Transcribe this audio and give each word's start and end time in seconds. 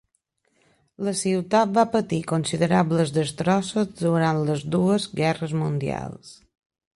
La 1.07 1.11
ciutat 1.17 1.75
va 1.75 1.83
patir 1.95 2.19
considerables 2.31 3.13
destrosses 3.19 3.93
durant 4.01 4.41
les 4.49 4.65
dues 4.77 5.07
guerres 5.21 5.55
mundials. 5.63 6.35